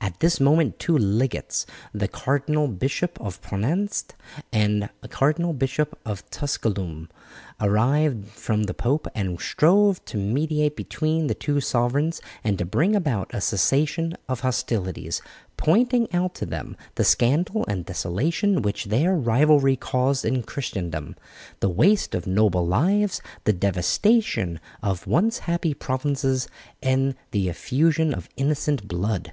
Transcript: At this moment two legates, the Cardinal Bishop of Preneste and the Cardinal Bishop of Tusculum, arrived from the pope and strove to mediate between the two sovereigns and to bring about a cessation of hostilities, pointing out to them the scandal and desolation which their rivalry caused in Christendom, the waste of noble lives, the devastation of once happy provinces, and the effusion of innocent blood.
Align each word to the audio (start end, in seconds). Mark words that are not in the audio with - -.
At 0.00 0.20
this 0.20 0.40
moment 0.40 0.78
two 0.78 0.96
legates, 0.96 1.66
the 1.92 2.08
Cardinal 2.08 2.68
Bishop 2.68 3.20
of 3.20 3.42
Preneste 3.42 4.14
and 4.50 4.88
the 5.02 5.08
Cardinal 5.08 5.52
Bishop 5.52 5.98
of 6.06 6.24
Tusculum, 6.30 7.10
arrived 7.60 8.26
from 8.28 8.62
the 8.62 8.72
pope 8.72 9.06
and 9.14 9.38
strove 9.38 10.02
to 10.06 10.16
mediate 10.16 10.74
between 10.74 11.26
the 11.26 11.34
two 11.34 11.60
sovereigns 11.60 12.22
and 12.42 12.56
to 12.56 12.64
bring 12.64 12.96
about 12.96 13.30
a 13.34 13.42
cessation 13.42 14.14
of 14.26 14.40
hostilities, 14.40 15.20
pointing 15.58 16.10
out 16.14 16.34
to 16.36 16.46
them 16.46 16.78
the 16.94 17.04
scandal 17.04 17.66
and 17.68 17.84
desolation 17.84 18.62
which 18.62 18.86
their 18.86 19.14
rivalry 19.14 19.76
caused 19.76 20.24
in 20.24 20.44
Christendom, 20.44 21.14
the 21.60 21.68
waste 21.68 22.14
of 22.14 22.26
noble 22.26 22.66
lives, 22.66 23.20
the 23.44 23.52
devastation 23.52 24.60
of 24.82 25.06
once 25.06 25.40
happy 25.40 25.74
provinces, 25.74 26.48
and 26.82 27.14
the 27.32 27.50
effusion 27.50 28.14
of 28.14 28.30
innocent 28.38 28.88
blood. 28.88 29.32